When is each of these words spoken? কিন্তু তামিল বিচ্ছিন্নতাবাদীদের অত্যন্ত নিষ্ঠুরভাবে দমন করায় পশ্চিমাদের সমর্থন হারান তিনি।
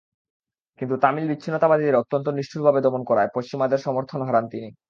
কিন্তু 0.79 0.95
তামিল 0.97 1.25
বিচ্ছিন্নতাবাদীদের 1.27 1.95
অত্যন্ত 1.95 2.27
নিষ্ঠুরভাবে 2.29 2.79
দমন 2.81 3.01
করায় 3.05 3.29
পশ্চিমাদের 3.35 3.79
সমর্থন 3.79 4.21
হারান 4.21 4.45
তিনি। 4.49 4.69